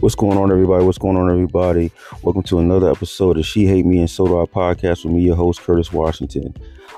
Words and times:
What's 0.00 0.14
going 0.14 0.38
on, 0.38 0.50
everybody? 0.50 0.82
What's 0.82 0.96
going 0.96 1.18
on, 1.18 1.30
everybody? 1.30 1.92
Welcome 2.22 2.42
to 2.44 2.58
another 2.58 2.90
episode 2.90 3.36
of 3.36 3.44
She 3.44 3.66
Hate 3.66 3.84
Me 3.84 3.98
and 3.98 4.08
So 4.08 4.26
Do 4.26 4.40
I 4.40 4.46
podcast 4.46 5.04
with 5.04 5.12
me, 5.12 5.20
your 5.20 5.36
host, 5.36 5.60
Curtis 5.60 5.92
Washington. 5.92 6.56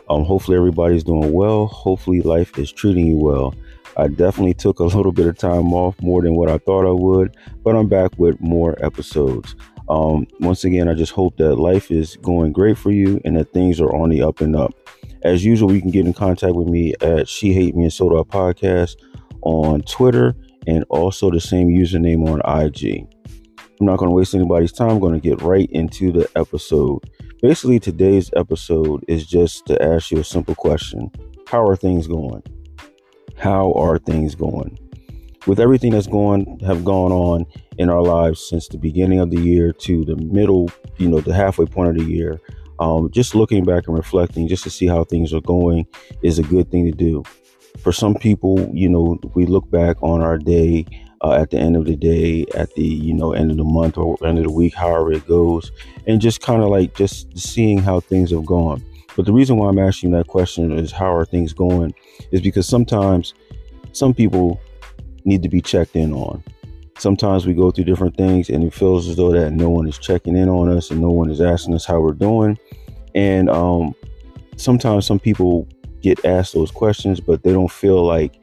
Um, 0.08 0.22
hopefully, 0.22 0.56
everybody's 0.56 1.02
doing 1.02 1.32
well. 1.32 1.66
Hopefully, 1.66 2.22
life 2.22 2.56
is 2.60 2.70
treating 2.70 3.04
you 3.08 3.16
well. 3.16 3.56
I 3.96 4.06
definitely 4.06 4.54
took 4.54 4.78
a 4.78 4.84
little 4.84 5.10
bit 5.10 5.26
of 5.26 5.36
time 5.36 5.72
off, 5.72 6.00
more 6.00 6.22
than 6.22 6.36
what 6.36 6.48
I 6.48 6.58
thought 6.58 6.86
I 6.86 6.92
would, 6.92 7.36
but 7.64 7.74
I'm 7.74 7.88
back 7.88 8.12
with 8.18 8.40
more 8.40 8.76
episodes. 8.84 9.56
Um, 9.88 10.28
once 10.38 10.62
again, 10.62 10.88
I 10.88 10.94
just 10.94 11.10
hope 11.12 11.36
that 11.38 11.56
life 11.56 11.90
is 11.90 12.14
going 12.22 12.52
great 12.52 12.78
for 12.78 12.92
you 12.92 13.20
and 13.24 13.36
that 13.36 13.52
things 13.52 13.80
are 13.80 13.92
on 13.96 14.10
the 14.10 14.22
up 14.22 14.40
and 14.40 14.54
up. 14.54 14.74
As 15.22 15.44
usual, 15.44 15.74
you 15.74 15.80
can 15.80 15.90
get 15.90 16.06
in 16.06 16.14
contact 16.14 16.54
with 16.54 16.68
me 16.68 16.94
at 17.00 17.28
She 17.28 17.52
Hate 17.52 17.74
Me 17.74 17.82
and 17.82 17.92
So 17.92 18.08
Do 18.08 18.20
I 18.20 18.22
podcast 18.22 18.94
on 19.40 19.82
Twitter 19.82 20.36
and 20.66 20.84
also 20.88 21.30
the 21.30 21.40
same 21.40 21.68
username 21.68 22.28
on 22.28 22.66
IG. 22.66 23.06
I'm 23.80 23.86
not 23.86 23.98
going 23.98 24.10
to 24.10 24.14
waste 24.14 24.34
anybody's 24.34 24.72
time. 24.72 24.90
I'm 24.90 25.00
going 25.00 25.14
to 25.14 25.20
get 25.20 25.42
right 25.42 25.68
into 25.70 26.12
the 26.12 26.28
episode. 26.36 27.00
Basically, 27.40 27.80
today's 27.80 28.30
episode 28.36 29.04
is 29.08 29.26
just 29.26 29.66
to 29.66 29.82
ask 29.82 30.10
you 30.12 30.20
a 30.20 30.24
simple 30.24 30.54
question 30.54 31.10
How 31.48 31.66
are 31.66 31.74
things 31.74 32.06
going? 32.06 32.42
How 33.36 33.72
are 33.72 33.98
things 33.98 34.34
going? 34.34 34.78
With 35.48 35.58
everything 35.58 35.90
that's 35.90 36.06
going 36.06 36.60
have 36.60 36.84
gone 36.84 37.10
on 37.10 37.46
in 37.78 37.90
our 37.90 38.02
lives 38.02 38.46
since 38.48 38.68
the 38.68 38.78
beginning 38.78 39.18
of 39.18 39.30
the 39.30 39.40
year 39.40 39.72
to 39.72 40.04
the 40.04 40.14
middle, 40.14 40.70
you 40.98 41.08
know, 41.08 41.20
the 41.20 41.34
halfway 41.34 41.66
point 41.66 41.88
of 41.88 41.96
the 41.96 42.04
year, 42.04 42.40
um, 42.78 43.10
just 43.10 43.34
looking 43.34 43.64
back 43.64 43.88
and 43.88 43.96
reflecting 43.96 44.46
just 44.46 44.62
to 44.62 44.70
see 44.70 44.86
how 44.86 45.02
things 45.02 45.34
are 45.34 45.40
going 45.40 45.86
is 46.22 46.38
a 46.38 46.44
good 46.44 46.70
thing 46.70 46.84
to 46.84 46.92
do 46.92 47.24
for 47.78 47.92
some 47.92 48.14
people, 48.14 48.70
you 48.72 48.88
know, 48.88 49.18
we 49.34 49.46
look 49.46 49.70
back 49.70 50.02
on 50.02 50.20
our 50.20 50.38
day 50.38 50.86
uh, 51.22 51.32
at 51.32 51.50
the 51.50 51.58
end 51.58 51.76
of 51.76 51.84
the 51.84 51.96
day, 51.96 52.44
at 52.54 52.72
the 52.74 52.84
you 52.84 53.14
know 53.14 53.32
end 53.32 53.50
of 53.50 53.56
the 53.56 53.64
month 53.64 53.96
or 53.96 54.16
end 54.26 54.38
of 54.38 54.44
the 54.44 54.50
week, 54.50 54.74
however 54.74 55.12
it 55.12 55.26
goes, 55.26 55.70
and 56.06 56.20
just 56.20 56.40
kind 56.40 56.62
of 56.62 56.68
like 56.68 56.94
just 56.94 57.38
seeing 57.38 57.78
how 57.78 58.00
things 58.00 58.30
have 58.30 58.44
gone. 58.44 58.82
But 59.16 59.26
the 59.26 59.32
reason 59.32 59.56
why 59.56 59.68
I'm 59.68 59.78
asking 59.78 60.12
that 60.12 60.26
question 60.26 60.72
is 60.72 60.90
how 60.90 61.14
are 61.14 61.24
things 61.24 61.52
going, 61.52 61.94
is 62.30 62.40
because 62.40 62.66
sometimes 62.66 63.34
some 63.92 64.14
people 64.14 64.60
need 65.24 65.42
to 65.42 65.48
be 65.48 65.60
checked 65.60 65.96
in 65.96 66.12
on. 66.12 66.42
Sometimes 66.98 67.46
we 67.46 67.54
go 67.54 67.70
through 67.70 67.84
different 67.84 68.16
things 68.16 68.48
and 68.48 68.64
it 68.64 68.72
feels 68.72 69.08
as 69.08 69.16
though 69.16 69.32
that 69.32 69.52
no 69.52 69.68
one 69.70 69.88
is 69.88 69.98
checking 69.98 70.36
in 70.36 70.48
on 70.48 70.68
us 70.68 70.90
and 70.90 71.00
no 71.00 71.10
one 71.10 71.30
is 71.30 71.40
asking 71.40 71.74
us 71.74 71.84
how 71.84 72.00
we're 72.00 72.12
doing. 72.12 72.58
And 73.14 73.50
um, 73.50 73.94
sometimes 74.56 75.06
some 75.06 75.18
people 75.18 75.68
get 76.02 76.24
asked 76.24 76.54
those 76.54 76.70
questions, 76.70 77.20
but 77.20 77.42
they 77.42 77.52
don't 77.52 77.70
feel 77.70 78.04
like 78.04 78.38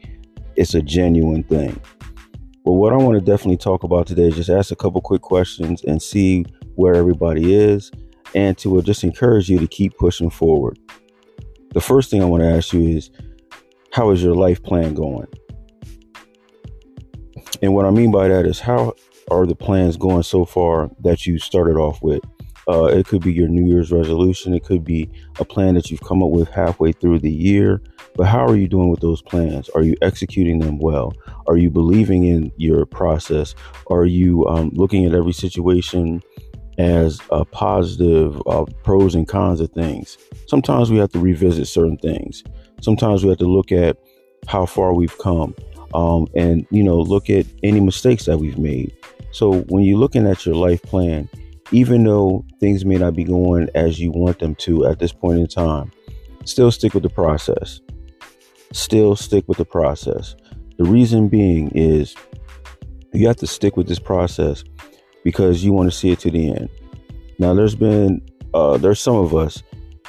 it's 0.55 0.73
a 0.73 0.81
genuine 0.81 1.43
thing. 1.43 1.79
But 2.65 2.73
what 2.73 2.93
I 2.93 2.97
want 2.97 3.17
to 3.17 3.25
definitely 3.25 3.57
talk 3.57 3.83
about 3.83 4.07
today 4.07 4.27
is 4.27 4.35
just 4.35 4.49
ask 4.49 4.71
a 4.71 4.75
couple 4.75 5.01
quick 5.01 5.21
questions 5.21 5.83
and 5.83 6.01
see 6.01 6.45
where 6.75 6.95
everybody 6.95 7.53
is 7.53 7.91
and 8.35 8.57
to 8.59 8.77
uh, 8.77 8.81
just 8.81 9.03
encourage 9.03 9.49
you 9.49 9.59
to 9.59 9.67
keep 9.67 9.97
pushing 9.97 10.29
forward. 10.29 10.77
The 11.73 11.81
first 11.81 12.09
thing 12.09 12.21
I 12.21 12.25
want 12.25 12.41
to 12.43 12.49
ask 12.49 12.73
you 12.73 12.97
is 12.97 13.09
how 13.91 14.11
is 14.11 14.23
your 14.23 14.35
life 14.35 14.61
plan 14.61 14.93
going? 14.93 15.27
And 17.61 17.73
what 17.73 17.85
I 17.85 17.91
mean 17.91 18.11
by 18.11 18.27
that 18.27 18.45
is 18.45 18.59
how 18.59 18.93
are 19.31 19.45
the 19.45 19.55
plans 19.55 19.97
going 19.97 20.23
so 20.23 20.45
far 20.45 20.89
that 21.01 21.25
you 21.25 21.39
started 21.39 21.75
off 21.75 22.01
with? 22.01 22.21
Uh, 22.69 22.85
it 22.85 23.07
could 23.07 23.23
be 23.23 23.33
your 23.33 23.47
New 23.47 23.65
Year's 23.65 23.91
resolution. 23.91 24.53
It 24.53 24.63
could 24.63 24.85
be 24.85 25.09
a 25.39 25.45
plan 25.45 25.73
that 25.73 25.89
you've 25.89 26.01
come 26.01 26.21
up 26.21 26.29
with 26.29 26.49
halfway 26.49 26.91
through 26.91 27.19
the 27.19 27.31
year. 27.31 27.81
But 28.15 28.27
how 28.27 28.45
are 28.45 28.55
you 28.55 28.67
doing 28.67 28.89
with 28.89 28.99
those 28.99 29.23
plans? 29.23 29.69
Are 29.69 29.81
you 29.81 29.95
executing 30.03 30.59
them 30.59 30.77
well? 30.77 31.13
Are 31.47 31.57
you 31.57 31.71
believing 31.71 32.25
in 32.25 32.51
your 32.57 32.85
process? 32.85 33.55
Are 33.87 34.05
you 34.05 34.45
um, 34.47 34.69
looking 34.73 35.05
at 35.05 35.15
every 35.15 35.33
situation 35.33 36.21
as 36.77 37.19
a 37.31 37.43
positive 37.43 38.39
uh, 38.45 38.65
pros 38.83 39.15
and 39.15 39.27
cons 39.27 39.61
of 39.61 39.71
things? 39.71 40.17
Sometimes 40.45 40.91
we 40.91 40.97
have 40.97 41.11
to 41.13 41.19
revisit 41.19 41.67
certain 41.67 41.97
things. 41.97 42.43
Sometimes 42.81 43.23
we 43.23 43.29
have 43.29 43.39
to 43.39 43.47
look 43.47 43.71
at 43.71 43.97
how 44.47 44.67
far 44.67 44.93
we've 44.93 45.17
come 45.17 45.55
um, 45.95 46.27
and, 46.35 46.67
you 46.69 46.83
know, 46.83 46.99
look 46.99 47.29
at 47.31 47.47
any 47.63 47.79
mistakes 47.79 48.25
that 48.25 48.37
we've 48.37 48.59
made. 48.59 48.95
So 49.31 49.61
when 49.69 49.83
you're 49.83 49.97
looking 49.97 50.27
at 50.27 50.45
your 50.45 50.55
life 50.55 50.81
plan, 50.83 51.29
even 51.71 52.03
though 52.03 52.45
things 52.59 52.85
may 52.85 52.97
not 52.97 53.15
be 53.15 53.23
going 53.23 53.69
as 53.75 53.99
you 53.99 54.11
want 54.11 54.39
them 54.39 54.55
to 54.55 54.85
at 54.85 54.99
this 54.99 55.11
point 55.11 55.39
in 55.39 55.47
time, 55.47 55.91
still 56.45 56.71
stick 56.71 56.93
with 56.93 57.03
the 57.03 57.09
process. 57.09 57.79
Still 58.73 59.15
stick 59.15 59.47
with 59.47 59.57
the 59.57 59.65
process. 59.65 60.35
The 60.77 60.85
reason 60.85 61.27
being 61.27 61.69
is 61.75 62.15
you 63.13 63.27
have 63.27 63.37
to 63.37 63.47
stick 63.47 63.75
with 63.75 63.87
this 63.87 63.99
process 63.99 64.63
because 65.23 65.63
you 65.63 65.73
want 65.73 65.91
to 65.91 65.97
see 65.97 66.11
it 66.11 66.19
to 66.19 66.31
the 66.31 66.49
end. 66.49 66.69
Now, 67.39 67.53
there's 67.53 67.75
been, 67.75 68.21
uh, 68.53 68.77
there's 68.77 68.99
some 68.99 69.15
of 69.15 69.35
us, 69.35 69.63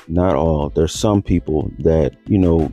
not 0.08 0.36
all, 0.36 0.70
there's 0.70 0.92
some 0.92 1.22
people 1.22 1.70
that, 1.78 2.16
you 2.26 2.38
know, 2.38 2.72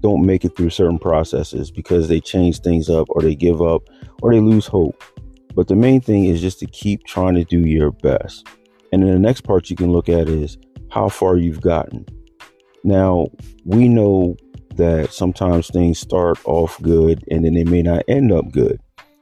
don't 0.00 0.24
make 0.24 0.44
it 0.44 0.56
through 0.56 0.70
certain 0.70 0.98
processes 0.98 1.70
because 1.70 2.08
they 2.08 2.20
change 2.20 2.60
things 2.60 2.88
up 2.88 3.06
or 3.10 3.22
they 3.22 3.34
give 3.34 3.62
up 3.62 3.82
or 4.22 4.32
they 4.32 4.40
lose 4.40 4.66
hope. 4.66 5.02
But 5.56 5.68
the 5.68 5.74
main 5.74 6.02
thing 6.02 6.26
is 6.26 6.42
just 6.42 6.58
to 6.60 6.66
keep 6.66 7.04
trying 7.04 7.34
to 7.34 7.44
do 7.44 7.60
your 7.60 7.90
best. 7.90 8.46
And 8.92 9.02
then 9.02 9.10
the 9.10 9.18
next 9.18 9.40
part 9.40 9.70
you 9.70 9.74
can 9.74 9.90
look 9.90 10.06
at 10.06 10.28
is 10.28 10.58
how 10.90 11.08
far 11.08 11.38
you've 11.38 11.62
gotten. 11.62 12.04
Now, 12.84 13.28
we 13.64 13.88
know 13.88 14.36
that 14.74 15.14
sometimes 15.14 15.68
things 15.68 15.98
start 15.98 16.38
off 16.44 16.80
good 16.82 17.24
and 17.30 17.42
then 17.42 17.54
they 17.54 17.64
may 17.64 17.80
not 17.80 18.04
end 18.06 18.32
up 18.32 18.52
good. 18.52 18.78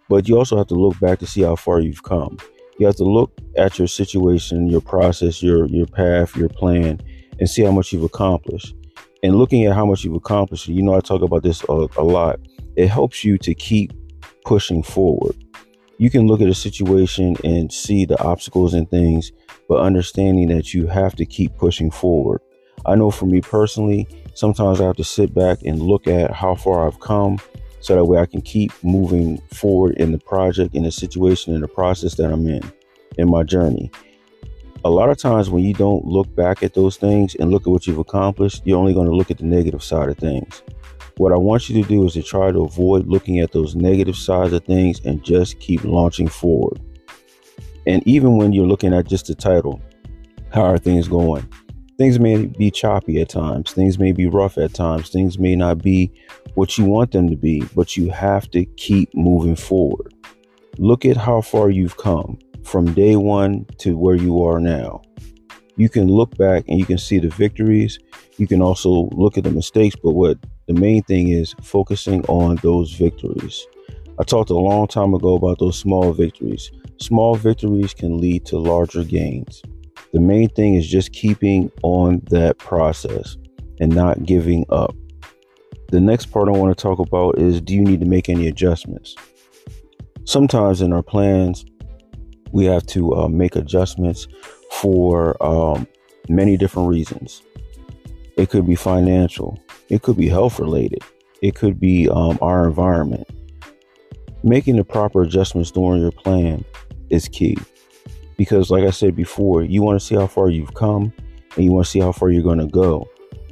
But 0.09 0.29
you 0.29 0.37
also 0.37 0.57
have 0.57 0.67
to 0.67 0.75
look 0.75 0.99
back 0.99 1.21
to 1.21 1.27
see 1.27 1.43
how 1.43 1.55
far 1.55 1.79
you've 1.79 2.03
come. 2.03 2.37
You 2.81 2.87
have 2.87 2.97
to 2.97 3.05
look 3.05 3.39
at 3.57 3.79
your 3.79 3.87
situation, 3.87 4.69
your 4.69 4.81
process, 4.81 5.41
your 5.41 5.67
your 5.67 5.87
path, 5.87 6.37
your 6.37 6.49
plan, 6.49 7.01
and 7.39 7.49
see 7.49 7.63
how 7.63 7.71
much 7.71 7.93
you've 7.93 8.03
accomplished. 8.03 8.75
And 9.23 9.37
looking 9.37 9.65
at 9.65 9.75
how 9.75 9.87
much 9.87 10.03
you've 10.03 10.17
accomplished, 10.17 10.67
you 10.67 10.83
know 10.83 10.95
I 10.95 11.01
talk 11.01 11.23
about 11.23 11.45
this 11.45 11.63
a, 11.69 11.87
a 11.97 12.03
lot. 12.03 12.41
It 12.77 12.89
helps 12.89 13.23
you 13.23 13.39
to 13.39 13.55
keep 13.55 13.93
pushing 14.45 14.83
forward 14.83 15.37
you 15.99 16.11
can 16.11 16.27
look 16.27 16.41
at 16.41 16.49
a 16.49 16.55
situation 16.55 17.37
and 17.45 17.73
see 17.73 18.05
the 18.05 18.21
obstacles 18.23 18.75
and 18.75 18.91
things, 18.91 19.33
but 19.69 19.81
understanding 19.81 20.49
that 20.49 20.75
you 20.75 20.87
have 20.87 21.15
to 21.17 21.27
keep 21.27 21.57
pushing 21.57 21.91
forward. 21.91 22.41
I 22.87 22.95
know 22.97 23.11
for 23.11 23.27
me 23.27 23.41
personally, 23.41 24.07
sometimes 24.35 24.81
I 24.81 24.87
have 24.87 24.97
to 24.97 25.05
sit 25.05 25.33
back 25.35 25.59
and 25.65 25.81
look 25.81 26.07
at 26.07 26.33
how 26.33 26.55
far 26.55 26.87
I've 26.87 27.01
come 27.01 27.39
so 27.81 27.95
that 27.95 28.05
way 28.05 28.19
I 28.19 28.27
can 28.27 28.41
keep 28.41 28.73
moving 28.83 29.41
forward 29.53 29.97
in 29.97 30.13
the 30.13 30.19
project, 30.19 30.75
in 30.75 30.83
the 30.83 30.91
situation, 30.91 31.55
in 31.55 31.61
the 31.61 31.69
process 31.69 32.15
that 32.17 32.33
I'm 32.33 32.47
in, 32.49 32.63
in 33.19 33.31
my 33.31 33.43
journey. 33.43 33.91
A 34.85 34.91
lot 34.91 35.09
of 35.09 35.17
times 35.17 35.49
when 35.49 35.65
you 35.65 35.73
don't 35.73 36.05
look 36.05 36.35
back 36.35 36.63
at 36.63 36.75
those 36.75 36.97
things 36.97 37.35
and 37.37 37.51
look 37.51 37.63
at 37.63 37.71
what 37.71 37.87
you've 37.87 37.99
accomplished, 37.99 38.63
you're 38.65 38.79
only 38.79 38.93
going 38.93 39.09
to 39.09 39.15
look 39.15 39.31
at 39.31 39.39
the 39.39 39.45
negative 39.45 39.83
side 39.83 40.09
of 40.09 40.19
things. 40.19 40.63
What 41.17 41.33
I 41.33 41.37
want 41.37 41.69
you 41.69 41.81
to 41.81 41.89
do 41.89 42.05
is 42.05 42.15
to 42.15 42.23
try 42.23 42.51
to 42.51 42.65
avoid 42.65 43.07
looking 43.07 43.39
at 43.39 43.53
those 43.53 43.77
negative 43.77 44.17
sides 44.17 44.53
of 44.53 44.65
things 44.65 45.01
and 45.05 45.23
just 45.23 45.61
keep 45.61 45.85
launching 45.85 46.27
forward. 46.27 46.81
And 47.87 48.07
even 48.07 48.37
when 48.37 48.53
you're 48.53 48.67
looking 48.67 48.93
at 48.93 49.07
just 49.07 49.27
the 49.27 49.35
title, 49.37 49.81
how 50.51 50.63
are 50.63 50.79
things 50.79 51.07
going? 51.07 51.49
Things 51.99 52.19
may 52.19 52.47
be 52.47 52.73
choppy 52.73 53.21
at 53.21 53.29
times, 53.29 53.73
things 53.73 53.97
may 53.97 54.11
be 54.11 54.27
rough 54.27 54.59
at 54.59 54.75
times, 54.75 55.11
things 55.11 55.39
may 55.39 55.55
not 55.55 55.79
be 55.79 56.11
what 56.55 56.77
you 56.77 56.85
want 56.85 57.13
them 57.13 57.31
to 57.31 57.37
be, 57.37 57.63
but 57.77 57.97
you 57.97 58.11
have 58.11 58.51
to 58.51 58.65
keep 58.65 59.15
moving 59.15 59.55
forward. 59.55 60.13
Look 60.79 61.05
at 61.05 61.17
how 61.17 61.43
far 61.43 61.71
you've 61.71 61.97
come 61.97 62.41
from 62.65 62.93
day 62.93 63.15
one 63.15 63.67
to 63.79 63.97
where 63.97 64.17
you 64.17 64.43
are 64.43 64.59
now. 64.59 65.03
You 65.77 65.89
can 65.89 66.09
look 66.09 66.37
back 66.37 66.65
and 66.67 66.81
you 66.81 66.87
can 66.87 66.99
see 66.99 67.21
the 67.21 67.29
victories. 67.29 68.01
You 68.39 68.49
can 68.49 68.61
also 68.61 69.09
look 69.13 69.39
at 69.39 69.45
the 69.45 69.53
mistakes, 69.53 69.95
but 70.03 70.13
what 70.13 70.39
the 70.67 70.75
main 70.75 71.03
thing 71.03 71.29
is 71.29 71.55
focusing 71.63 72.25
on 72.27 72.57
those 72.57 72.93
victories. 72.93 73.67
I 74.19 74.25
talked 74.25 74.51
a 74.51 74.57
long 74.57 74.87
time 74.87 75.13
ago 75.13 75.35
about 75.35 75.59
those 75.59 75.79
small 75.79 76.13
victories. 76.13 76.71
Small 77.01 77.35
victories 77.35 77.93
can 77.93 78.19
lead 78.19 78.47
to 78.47 78.59
larger 78.59 79.05
gains. 79.05 79.61
The 80.13 80.21
main 80.21 80.49
thing 80.51 80.75
is 80.75 80.87
just 80.87 81.13
keeping 81.13 81.71
on 81.83 82.23
that 82.31 82.59
process 82.59 83.37
and 83.81 83.95
not 83.95 84.23
giving 84.23 84.65
up. 84.71 84.95
The 85.89 86.01
next 86.01 86.27
part 86.27 86.49
I 86.49 86.53
want 86.53 86.77
to 86.77 86.81
talk 86.81 86.99
about 86.99 87.39
is 87.39 87.61
do 87.61 87.75
you 87.75 87.83
need 87.83 88.01
to 88.01 88.07
make 88.07 88.29
any 88.29 88.47
adjustments? 88.47 89.17
Sometimes 90.25 90.81
in 90.81 90.93
our 90.93 91.03
plans, 91.03 91.65
we 92.53 92.65
have 92.67 92.87
to 92.87 93.15
uh, 93.15 93.29
make 93.29 93.57
adjustments 93.57 94.29
for 94.71 95.37
um, 95.45 95.87
many 96.29 96.57
different 96.57 96.89
reasons. 96.89 97.43
It 98.37 98.51
could 98.51 98.67
be 98.67 98.75
financial, 98.75 99.59
it 99.89 100.03
could 100.03 100.17
be 100.17 100.29
health 100.29 100.59
related. 100.59 101.03
It 101.43 101.55
could 101.55 101.79
be 101.79 102.09
um, 102.09 102.39
our 102.41 102.67
environment. 102.67 103.29
Making 104.43 104.77
the 104.77 104.85
proper 104.85 105.23
adjustments 105.23 105.71
during 105.71 106.01
your 106.01 106.13
plan 106.13 106.65
is 107.11 107.29
key. 107.29 107.57
Because, 108.39 108.71
like 108.71 108.85
I 108.85 108.91
said 108.91 109.15
before, 109.15 109.63
you 109.63 109.83
want 109.83 110.01
to 110.01 110.05
see 110.05 110.15
how 110.15 110.27
far 110.27 110.49
you've 110.49 110.75
come 110.75 111.13
and 111.55 111.65
you 111.65 111.71
want 111.71 111.85
to 111.85 111.91
see 111.91 112.01
how 112.01 112.13
far 112.13 112.31
you're 112.31 112.43
going 112.43 112.59
to 112.59 112.67
go. 112.67 113.07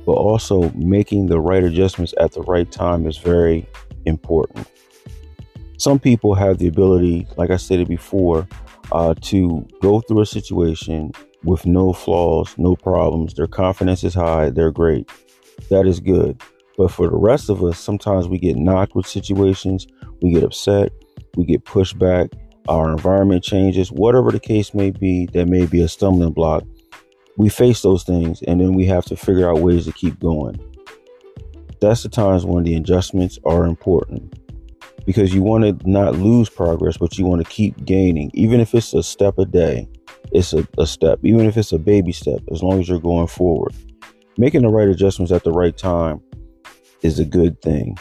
But 0.07 0.13
also, 0.13 0.71
making 0.71 1.27
the 1.27 1.39
right 1.39 1.63
adjustments 1.63 2.15
at 2.19 2.33
the 2.33 2.43
right 2.43 2.71
time 2.71 3.07
is 3.07 3.19
very 3.19 3.69
important. 4.07 4.67
some 5.83 5.99
people 5.99 6.35
have 6.35 6.59
the 6.59 6.69
ability, 6.69 7.27
like 7.37 7.51
I 7.51 7.57
stated 7.57 7.89
before, 7.89 8.47
uh, 8.93 9.15
to 9.23 9.67
go 9.81 10.01
through 10.01 10.21
a 10.21 10.27
situation 10.27 11.13
with 11.45 11.67
no 11.67 11.93
flaws, 11.93 12.55
no 12.59 12.77
problems. 12.77 13.35
Their 13.35 13.47
confidence 13.47 14.05
is 14.05 14.15
high. 14.15 14.51
They're 14.51 14.71
great. 14.71 15.11
That 15.71 15.87
is 15.87 16.01
good. 16.01 16.41
But 16.77 16.91
for 16.91 17.09
the 17.09 17.17
rest 17.17 17.51
of 17.51 17.63
us, 17.65 17.79
sometimes 17.79 18.29
we 18.29 18.39
get 18.39 18.57
knocked 18.57 18.95
with 18.95 19.07
situations. 19.07 19.87
We 20.21 20.33
get 20.33 20.45
upset. 20.45 20.93
We 21.37 21.45
get 21.45 21.65
pushed 21.65 21.99
back. 21.99 22.31
Our 22.69 22.91
environment 22.91 23.43
changes. 23.43 23.91
Whatever 23.91 24.31
the 24.31 24.41
case 24.41 24.73
may 24.73 24.91
be, 24.91 25.27
that 25.33 25.47
may 25.49 25.67
be 25.67 25.83
a 25.83 25.89
stumbling 25.89 26.33
block. 26.33 26.65
We 27.37 27.49
face 27.49 27.83
those 27.83 28.05
things 28.05 28.43
and 28.43 28.61
then 28.61 28.75
we 28.75 28.85
have 28.87 29.05
to 29.07 29.17
figure 29.17 29.49
out 29.49 29.61
ways 29.61 29.87
to 29.87 29.93
keep 29.93 30.19
going. 30.21 30.59
That's 31.81 32.05
the 32.05 32.09
times 32.09 32.45
when 32.45 32.65
the 32.65 32.77
adjustments 32.77 33.39
are 33.45 33.65
important 33.65 34.39
because 35.05 35.35
you 35.35 35.43
want 35.43 35.65
to 35.65 35.91
not 35.91 36.17
lose 36.17 36.49
progress, 36.49 36.97
but 36.97 37.19
you 37.19 37.27
want 37.27 37.45
to 37.45 37.51
keep 37.51 37.85
gaining. 37.85 38.31
Even 38.35 38.61
if 38.61 38.75
it's 38.75 38.95
a 38.95 39.03
step 39.03 39.39
a 39.39 39.45
day, 39.45 39.89
it's 40.33 40.53
a, 40.53 40.67
a 40.79 40.87
step. 40.87 41.21
Even 41.23 41.47
if 41.47 41.57
it's 41.57 41.73
a 41.73 41.79
baby 41.79 42.13
step, 42.13 42.41
as 42.51 42.63
long 42.63 42.81
as 42.81 42.89
you're 42.89 42.99
going 42.99 43.27
forward. 43.27 43.75
Making 44.39 44.63
the 44.63 44.69
right 44.69 44.89
adjustments 44.89 45.31
at 45.31 45.45
the 45.45 45.53
right 45.53 45.77
time 45.77 46.21
is 47.03 47.19
a 47.19 47.25
good 47.25 47.61
thing 47.61 47.97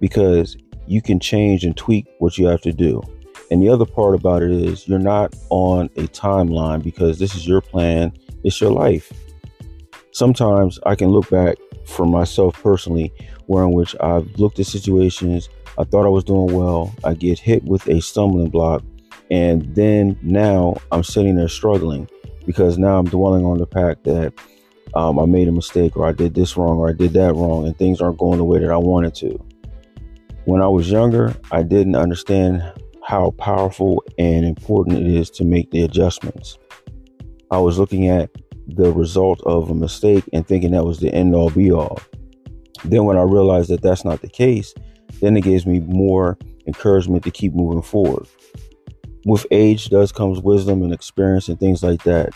because 0.00 0.56
you 0.86 1.02
can 1.02 1.20
change 1.20 1.64
and 1.64 1.76
tweak 1.76 2.06
what 2.18 2.38
you 2.38 2.46
have 2.46 2.62
to 2.62 2.72
do. 2.72 3.02
And 3.50 3.62
the 3.62 3.68
other 3.68 3.84
part 3.84 4.14
about 4.14 4.42
it 4.42 4.50
is 4.50 4.88
you're 4.88 4.98
not 4.98 5.34
on 5.50 5.86
a 5.96 6.08
timeline 6.08 6.82
because 6.82 7.18
this 7.18 7.34
is 7.34 7.46
your 7.46 7.60
plan, 7.60 8.12
it's 8.42 8.60
your 8.60 8.72
life. 8.72 9.12
Sometimes 10.12 10.80
I 10.86 10.94
can 10.94 11.08
look 11.08 11.28
back 11.28 11.56
for 11.84 12.06
myself 12.06 12.60
personally, 12.62 13.12
where 13.46 13.62
in 13.62 13.72
which 13.72 13.94
I've 14.00 14.26
looked 14.38 14.58
at 14.58 14.66
situations, 14.66 15.48
I 15.78 15.84
thought 15.84 16.06
I 16.06 16.08
was 16.08 16.24
doing 16.24 16.54
well, 16.54 16.94
I 17.04 17.14
get 17.14 17.38
hit 17.38 17.64
with 17.64 17.86
a 17.86 18.00
stumbling 18.00 18.50
block, 18.50 18.82
and 19.30 19.74
then 19.74 20.18
now 20.22 20.76
I'm 20.92 21.04
sitting 21.04 21.36
there 21.36 21.48
struggling 21.48 22.08
because 22.46 22.78
now 22.78 22.98
I'm 22.98 23.06
dwelling 23.06 23.44
on 23.44 23.58
the 23.58 23.66
fact 23.66 24.04
that 24.04 24.32
um, 24.94 25.18
I 25.18 25.26
made 25.26 25.48
a 25.48 25.52
mistake 25.52 25.96
or 25.96 26.06
I 26.06 26.12
did 26.12 26.34
this 26.34 26.56
wrong 26.56 26.78
or 26.78 26.88
I 26.88 26.92
did 26.92 27.12
that 27.14 27.34
wrong 27.34 27.66
and 27.66 27.76
things 27.76 28.00
aren't 28.00 28.18
going 28.18 28.38
the 28.38 28.44
way 28.44 28.60
that 28.60 28.70
I 28.70 28.76
wanted 28.76 29.14
to. 29.16 29.44
When 30.44 30.62
I 30.62 30.68
was 30.68 30.90
younger, 30.90 31.34
I 31.50 31.62
didn't 31.62 31.96
understand 31.96 32.62
how 33.04 33.32
powerful 33.32 34.02
and 34.18 34.44
important 34.44 34.98
it 34.98 35.06
is 35.06 35.30
to 35.30 35.44
make 35.44 35.70
the 35.70 35.82
adjustments. 35.82 36.58
I 37.50 37.58
was 37.58 37.78
looking 37.78 38.08
at 38.08 38.30
the 38.66 38.92
result 38.92 39.40
of 39.42 39.70
a 39.70 39.74
mistake 39.74 40.24
and 40.32 40.46
thinking 40.46 40.72
that 40.72 40.84
was 40.84 40.98
the 40.98 41.12
end 41.12 41.34
all 41.34 41.50
be 41.50 41.70
all. 41.70 42.00
Then, 42.84 43.04
when 43.04 43.16
I 43.16 43.22
realized 43.22 43.70
that 43.70 43.82
that's 43.82 44.04
not 44.04 44.22
the 44.22 44.28
case, 44.28 44.74
then 45.20 45.36
it 45.36 45.44
gives 45.44 45.66
me 45.66 45.80
more 45.80 46.38
encouragement 46.66 47.24
to 47.24 47.30
keep 47.30 47.54
moving 47.54 47.82
forward. 47.82 48.26
With 49.26 49.44
age 49.50 49.88
does 49.88 50.12
comes 50.12 50.40
wisdom 50.40 50.84
and 50.84 50.94
experience 50.94 51.48
and 51.48 51.58
things 51.58 51.82
like 51.82 52.04
that. 52.04 52.32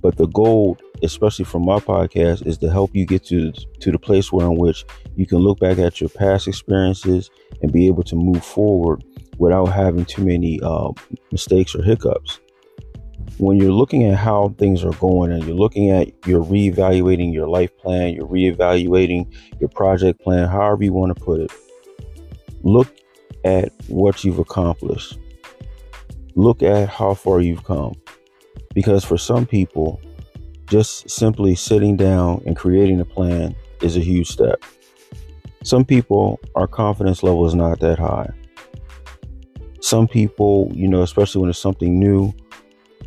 But 0.00 0.16
the 0.16 0.26
goal, 0.28 0.78
especially 1.02 1.44
from 1.44 1.66
my 1.66 1.80
podcast, 1.80 2.46
is 2.46 2.56
to 2.58 2.70
help 2.70 2.96
you 2.96 3.04
get 3.04 3.24
to 3.26 3.52
to 3.52 3.92
the 3.92 3.98
place 3.98 4.32
where 4.32 4.46
in 4.46 4.56
which 4.56 4.86
you 5.16 5.26
can 5.26 5.36
look 5.36 5.60
back 5.60 5.76
at 5.76 6.00
your 6.00 6.08
past 6.08 6.48
experiences 6.48 7.28
and 7.60 7.70
be 7.70 7.88
able 7.88 8.04
to 8.04 8.16
move 8.16 8.42
forward 8.42 9.04
without 9.36 9.66
having 9.66 10.06
too 10.06 10.24
many 10.24 10.58
uh, 10.62 10.90
mistakes 11.30 11.74
or 11.74 11.82
hiccups. 11.82 12.40
When 13.36 13.58
you're 13.58 13.70
looking 13.70 14.04
at 14.04 14.16
how 14.16 14.54
things 14.56 14.82
are 14.82 14.92
going 14.92 15.32
and 15.32 15.44
you're 15.44 15.54
looking 15.54 15.90
at 15.90 16.08
you're 16.26 16.42
reevaluating 16.42 17.34
your 17.34 17.48
life 17.48 17.76
plan, 17.76 18.14
you're 18.14 18.26
reevaluating 18.26 19.30
your 19.60 19.68
project 19.68 20.22
plan, 20.22 20.48
however 20.48 20.84
you 20.84 20.94
want 20.94 21.14
to 21.14 21.22
put 21.22 21.40
it. 21.40 21.52
Look 22.62 22.96
at 23.44 23.72
what 23.88 24.24
you've 24.24 24.38
accomplished. 24.38 25.18
Look 26.34 26.62
at 26.62 26.88
how 26.88 27.14
far 27.14 27.40
you've 27.40 27.64
come. 27.64 27.94
Because 28.74 29.04
for 29.04 29.18
some 29.18 29.46
people, 29.46 30.00
just 30.68 31.10
simply 31.10 31.54
sitting 31.54 31.96
down 31.96 32.42
and 32.46 32.56
creating 32.56 33.00
a 33.00 33.04
plan 33.04 33.54
is 33.82 33.96
a 33.96 34.00
huge 34.00 34.28
step. 34.28 34.62
Some 35.64 35.84
people, 35.84 36.40
our 36.54 36.66
confidence 36.66 37.22
level 37.22 37.46
is 37.46 37.54
not 37.54 37.80
that 37.80 37.98
high. 37.98 38.30
Some 39.80 40.06
people, 40.06 40.70
you 40.74 40.88
know, 40.88 41.02
especially 41.02 41.40
when 41.40 41.50
it's 41.50 41.58
something 41.58 41.98
new, 41.98 42.32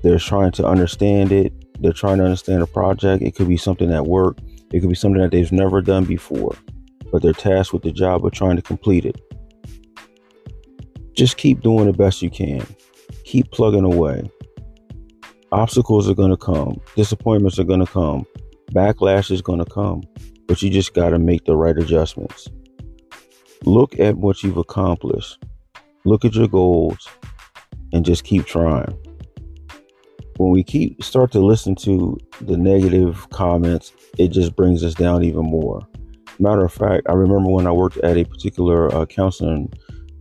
they're 0.01 0.19
trying 0.19 0.51
to 0.53 0.65
understand 0.65 1.31
it. 1.31 1.53
They're 1.79 1.93
trying 1.93 2.17
to 2.17 2.25
understand 2.25 2.61
a 2.61 2.67
project. 2.67 3.23
It 3.23 3.35
could 3.35 3.47
be 3.47 3.57
something 3.57 3.91
at 3.91 4.05
work. 4.05 4.37
It 4.71 4.81
could 4.81 4.89
be 4.89 4.95
something 4.95 5.21
that 5.21 5.31
they've 5.31 5.51
never 5.51 5.81
done 5.81 6.03
before, 6.03 6.55
but 7.11 7.21
they're 7.21 7.31
tasked 7.31 7.73
with 7.73 7.83
the 7.83 7.91
job 7.91 8.25
of 8.25 8.31
trying 8.33 8.55
to 8.55 8.61
complete 8.61 9.05
it. 9.05 9.21
Just 11.13 11.37
keep 11.37 11.61
doing 11.61 11.85
the 11.85 11.93
best 11.93 12.21
you 12.21 12.29
can. 12.29 12.65
Keep 13.23 13.51
plugging 13.51 13.85
away. 13.85 14.29
Obstacles 15.51 16.09
are 16.09 16.15
going 16.15 16.31
to 16.31 16.37
come, 16.37 16.81
disappointments 16.95 17.59
are 17.59 17.63
going 17.63 17.79
to 17.79 17.91
come, 17.91 18.25
backlash 18.73 19.29
is 19.29 19.41
going 19.41 19.59
to 19.59 19.71
come, 19.71 20.01
but 20.47 20.61
you 20.61 20.69
just 20.69 20.93
got 20.93 21.11
to 21.11 21.19
make 21.19 21.45
the 21.45 21.55
right 21.55 21.77
adjustments. 21.77 22.49
Look 23.63 23.99
at 23.99 24.17
what 24.17 24.41
you've 24.41 24.57
accomplished, 24.57 25.43
look 26.05 26.25
at 26.25 26.33
your 26.33 26.47
goals, 26.47 27.07
and 27.93 28.03
just 28.03 28.23
keep 28.23 28.45
trying. 28.45 28.97
When 30.37 30.49
we 30.49 30.63
keep 30.63 31.03
start 31.03 31.31
to 31.33 31.39
listen 31.39 31.75
to 31.75 32.17
the 32.41 32.57
negative 32.57 33.29
comments, 33.29 33.93
it 34.17 34.29
just 34.29 34.55
brings 34.55 34.83
us 34.83 34.95
down 34.95 35.23
even 35.23 35.45
more. 35.45 35.87
Matter 36.39 36.65
of 36.65 36.73
fact, 36.73 37.03
I 37.07 37.13
remember 37.13 37.49
when 37.51 37.67
I 37.67 37.71
worked 37.71 37.97
at 37.97 38.17
a 38.17 38.25
particular 38.25 38.93
uh, 38.93 39.05
counseling 39.05 39.71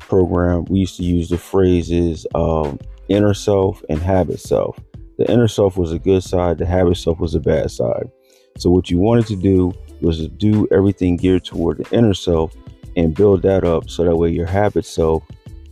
program, 0.02 0.64
we 0.66 0.80
used 0.80 0.96
to 0.96 1.04
use 1.04 1.28
the 1.28 1.38
phrases 1.38 2.26
um, 2.34 2.78
inner 3.08 3.34
self 3.34 3.82
and 3.88 4.00
habit 4.00 4.40
self 4.40 4.78
the 5.18 5.30
inner 5.30 5.48
self 5.48 5.76
was 5.76 5.92
a 5.92 5.98
good 5.98 6.22
side, 6.22 6.58
the 6.58 6.66
habit 6.66 6.96
self 6.96 7.20
was 7.20 7.34
a 7.34 7.40
bad 7.40 7.70
side. 7.70 8.10
So 8.58 8.70
what 8.70 8.90
you 8.90 8.98
wanted 8.98 9.26
to 9.28 9.36
do 9.36 9.72
was 10.00 10.18
to 10.18 10.28
do 10.28 10.66
everything 10.72 11.16
geared 11.16 11.44
toward 11.44 11.78
the 11.78 11.96
inner 11.96 12.14
self 12.14 12.54
and 12.96 13.14
build 13.14 13.42
that 13.42 13.64
up 13.64 13.88
so 13.88 14.04
that 14.04 14.16
way 14.16 14.30
your 14.30 14.46
habit 14.46 14.84
self 14.84 15.22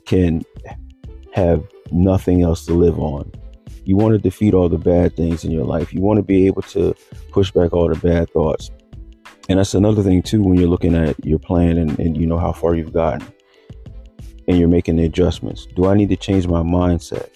can 0.07 0.45
have 1.33 1.67
nothing 1.91 2.43
else 2.43 2.65
to 2.67 2.75
live 2.75 2.99
on. 2.99 3.31
You 3.85 3.97
want 3.97 4.13
to 4.13 4.19
defeat 4.19 4.55
all 4.55 4.69
the 4.69 4.79
bad 4.79 5.17
things 5.17 5.45
in 5.45 5.51
your 5.51 5.65
life. 5.65 5.93
You 5.93 6.01
want 6.01 6.19
to 6.19 6.23
be 6.23 6.47
able 6.47 6.63
to 6.63 6.95
push 7.33 7.51
back 7.51 7.73
all 7.73 7.93
the 7.93 7.99
bad 7.99 8.31
thoughts. 8.31 8.71
And 9.49 9.59
that's 9.59 9.75
another 9.75 10.03
thing 10.03 10.23
too 10.23 10.43
when 10.43 10.59
you're 10.59 10.69
looking 10.69 10.95
at 10.95 11.25
your 11.25 11.41
plan 11.41 11.77
and, 11.77 11.99
and 11.99 12.17
you 12.17 12.27
know 12.27 12.39
how 12.39 12.53
far 12.53 12.77
you've 12.77 12.93
gotten 12.93 13.27
and 14.51 14.59
you're 14.59 14.69
making 14.69 14.97
the 14.97 15.05
adjustments. 15.05 15.67
Do 15.77 15.87
I 15.87 15.95
need 15.95 16.09
to 16.09 16.17
change 16.17 16.49
my 16.49 16.61
mindset? 16.61 17.29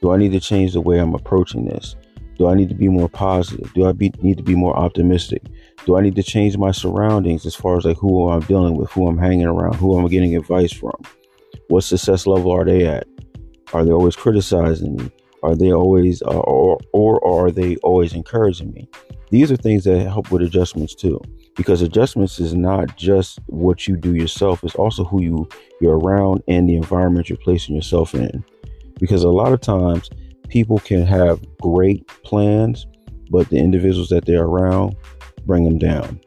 Do 0.00 0.12
I 0.12 0.16
need 0.16 0.32
to 0.32 0.40
change 0.40 0.72
the 0.72 0.80
way 0.80 0.98
I'm 0.98 1.14
approaching 1.14 1.66
this? 1.66 1.96
Do 2.38 2.48
I 2.48 2.54
need 2.54 2.70
to 2.70 2.74
be 2.74 2.88
more 2.88 3.10
positive? 3.10 3.74
Do 3.74 3.86
I 3.86 3.92
be, 3.92 4.10
need 4.22 4.38
to 4.38 4.42
be 4.42 4.54
more 4.54 4.74
optimistic? 4.74 5.42
Do 5.84 5.96
I 5.96 6.00
need 6.00 6.16
to 6.16 6.22
change 6.22 6.56
my 6.56 6.70
surroundings 6.70 7.44
as 7.44 7.54
far 7.54 7.76
as 7.76 7.84
like 7.84 7.98
who 7.98 8.30
I'm 8.30 8.40
dealing 8.40 8.74
with, 8.74 8.90
who 8.90 9.06
I'm 9.06 9.18
hanging 9.18 9.44
around, 9.44 9.74
who 9.74 9.98
I'm 9.98 10.08
getting 10.08 10.34
advice 10.34 10.72
from? 10.72 10.94
What 11.68 11.84
success 11.84 12.26
level 12.26 12.50
are 12.52 12.64
they 12.64 12.86
at? 12.86 13.06
Are 13.74 13.84
they 13.84 13.92
always 13.92 14.16
criticizing 14.16 14.96
me? 14.96 15.10
Are 15.42 15.54
they 15.54 15.72
always, 15.72 16.22
uh, 16.22 16.38
or, 16.38 16.78
or 16.92 17.22
are 17.26 17.50
they 17.50 17.76
always 17.76 18.14
encouraging 18.14 18.72
me? 18.72 18.88
These 19.30 19.50
are 19.50 19.56
things 19.56 19.84
that 19.84 20.06
help 20.06 20.30
with 20.30 20.42
adjustments 20.42 20.94
too, 20.94 21.20
because 21.56 21.82
adjustments 21.82 22.38
is 22.38 22.54
not 22.54 22.96
just 22.96 23.40
what 23.46 23.88
you 23.88 23.96
do 23.96 24.14
yourself; 24.14 24.62
it's 24.62 24.74
also 24.74 25.04
who 25.04 25.22
you 25.22 25.48
you're 25.80 25.98
around 25.98 26.42
and 26.48 26.68
the 26.68 26.76
environment 26.76 27.28
you're 27.28 27.38
placing 27.38 27.74
yourself 27.74 28.14
in 28.14 28.44
because 28.98 29.22
a 29.22 29.28
lot 29.28 29.52
of 29.52 29.60
times 29.60 30.10
people 30.48 30.78
can 30.78 31.04
have 31.06 31.44
great 31.60 32.06
plans, 32.24 32.86
but 33.30 33.48
the 33.50 33.58
individuals 33.58 34.08
that 34.08 34.24
they're 34.24 34.44
around 34.44 34.96
bring 35.44 35.64
them 35.64 35.78
down. 35.78 36.20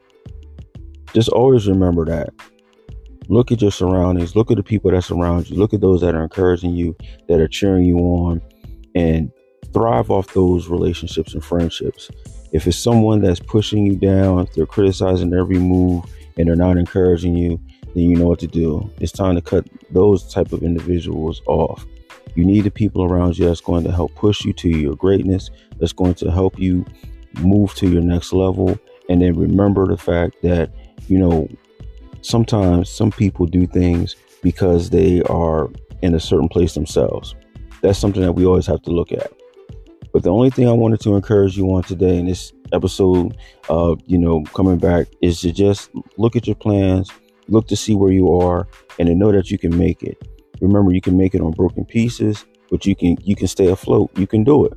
Just 1.14 1.30
always 1.30 1.68
remember 1.68 2.06
that. 2.06 2.30
Look 3.28 3.52
at 3.52 3.62
your 3.62 3.72
surroundings, 3.72 4.36
look 4.36 4.50
at 4.50 4.58
the 4.58 4.64
people 4.64 4.92
that 4.92 5.04
surround 5.04 5.50
you, 5.50 5.58
look 5.58 5.74
at 5.74 5.82
those 5.82 6.02
that 6.02 6.16
are 6.16 6.24
encouraging 6.24 6.72
you, 6.72 6.96
that 7.28 7.40
are 7.40 7.48
cheering 7.48 7.86
you 7.86 7.98
on, 7.98 8.42
and 8.96 9.32
thrive 9.72 10.10
off 10.10 10.34
those 10.34 10.68
relationships 10.68 11.34
and 11.34 11.44
friendships. 11.44 12.10
If 12.52 12.68
it's 12.68 12.78
someone 12.78 13.22
that's 13.22 13.40
pushing 13.40 13.86
you 13.86 13.96
down, 13.96 14.40
if 14.40 14.54
they're 14.54 14.66
criticizing 14.66 15.34
every 15.34 15.60
move 15.60 16.06
and 16.38 16.48
they're 16.48 16.56
not 16.56 16.78
encouraging 16.78 17.36
you, 17.36 17.60
then 17.94 18.04
you 18.04 18.16
know 18.16 18.28
what 18.28 18.40
to 18.40 18.48
do. 18.48 18.90
It's 19.00 19.12
time 19.12 19.36
to 19.36 19.42
cut 19.42 19.68
those 19.92 20.32
type 20.32 20.52
of 20.52 20.64
individuals 20.64 21.42
off. 21.46 21.86
You 22.36 22.46
need 22.46 22.62
the 22.62 22.72
people 22.72 23.04
around 23.04 23.38
you 23.38 23.46
that's 23.46 23.62
going 23.62 23.84
to 23.84 23.92
help 23.92 24.14
push 24.16 24.46
you 24.46 24.54
to 24.54 24.70
your 24.70 24.96
greatness, 24.96 25.50
that's 25.80 25.94
going 25.94 26.14
to 26.16 26.32
help 26.32 26.60
you 26.60 26.86
move 27.42 27.74
to 27.76 27.90
your 27.90 28.02
next 28.02 28.34
level. 28.34 28.80
And 29.10 29.22
then 29.22 29.34
remember 29.34 29.88
the 29.88 29.98
fact 29.98 30.42
that, 30.44 30.72
you 31.08 31.18
know, 31.18 31.48
sometimes 32.22 32.90
some 32.90 33.12
people 33.12 33.46
do 33.46 33.66
things 33.66 34.16
because 34.42 34.90
they 34.90 35.22
are 35.24 35.70
in 36.02 36.16
a 36.16 36.20
certain 36.20 36.50
place 36.50 36.74
themselves. 36.74 37.36
That's 37.82 38.00
something 38.00 38.22
that 38.22 38.34
we 38.34 38.46
always 38.46 38.68
have 38.68 38.82
to 38.84 38.92
look 38.92 39.12
at. 39.12 39.32
But 40.12 40.24
the 40.24 40.32
only 40.32 40.50
thing 40.50 40.68
I 40.68 40.74
wanted 40.74 41.00
to 41.02 41.16
encourage 41.16 41.58
you 41.58 41.68
on 41.74 41.84
today 41.84 42.18
in 42.18 42.26
this 42.26 42.52
episode, 42.74 43.38
uh, 43.70 43.96
you 44.06 44.18
know, 44.18 44.44
coming 44.56 44.78
back 44.78 45.08
is 45.22 45.42
to 45.42 45.52
just 45.52 45.92
look 46.18 46.36
at 46.36 46.48
your 46.48 46.56
plans, 46.56 47.12
look 47.48 47.68
to 47.68 47.76
see 47.76 47.94
where 47.94 48.12
you 48.12 48.34
are, 48.34 48.68
and 48.98 49.08
to 49.08 49.16
know 49.16 49.32
that 49.32 49.52
you 49.52 49.58
can 49.58 49.78
make 49.78 50.02
it. 50.04 50.18
Remember, 50.62 50.92
you 50.92 51.02
can 51.02 51.18
make 51.18 51.36
it 51.36 51.42
on 51.42 51.52
broken 51.52 51.86
pieces, 51.86 52.46
but 52.70 52.86
you 52.86 52.96
can 52.96 53.18
you 53.24 53.36
can 53.36 53.48
stay 53.48 53.68
afloat. 53.68 54.12
You 54.18 54.28
can 54.28 54.44
do 54.44 54.66
it. 54.66 54.74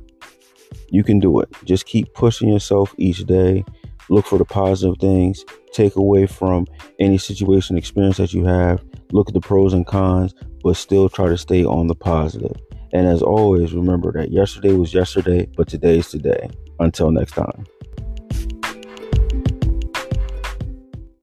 You 0.89 1.03
can 1.03 1.19
do 1.19 1.39
it. 1.39 1.49
Just 1.65 1.85
keep 1.85 2.13
pushing 2.13 2.49
yourself 2.49 2.93
each 2.97 3.25
day. 3.25 3.65
Look 4.09 4.25
for 4.25 4.37
the 4.37 4.45
positive 4.45 4.97
things. 4.99 5.43
Take 5.71 5.95
away 5.95 6.27
from 6.27 6.67
any 6.99 7.17
situation 7.17 7.77
experience 7.77 8.17
that 8.17 8.33
you 8.33 8.45
have. 8.45 8.83
Look 9.11 9.29
at 9.29 9.33
the 9.33 9.41
pros 9.41 9.73
and 9.73 9.85
cons, 9.85 10.33
but 10.63 10.75
still 10.75 11.09
try 11.09 11.27
to 11.27 11.37
stay 11.37 11.63
on 11.63 11.87
the 11.87 11.95
positive. 11.95 12.55
And 12.93 13.07
as 13.07 13.21
always, 13.23 13.73
remember 13.73 14.11
that 14.13 14.31
yesterday 14.31 14.73
was 14.73 14.93
yesterday, 14.93 15.47
but 15.57 15.67
today 15.67 15.97
is 15.99 16.09
today. 16.11 16.49
Until 16.79 17.11
next 17.11 17.33
time. 17.33 17.65